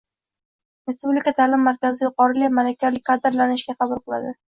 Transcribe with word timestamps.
Respublika 0.91 1.33
ta’lim 1.39 1.61
markazi 1.69 2.03
yuqori 2.05 2.47
malakali 2.61 3.03
kadrlarni 3.11 3.59
ishga 3.61 3.77
qabul 3.83 4.03
qiladi 4.09 4.33